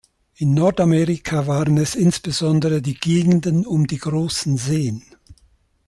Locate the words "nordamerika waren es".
0.55-1.93